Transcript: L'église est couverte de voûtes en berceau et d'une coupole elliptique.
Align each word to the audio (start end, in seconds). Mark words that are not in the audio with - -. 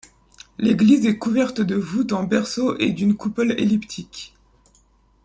L'église 0.57 1.05
est 1.05 1.19
couverte 1.19 1.61
de 1.61 1.75
voûtes 1.75 2.11
en 2.13 2.23
berceau 2.23 2.75
et 2.79 2.89
d'une 2.89 3.13
coupole 3.15 3.51
elliptique. 3.51 4.33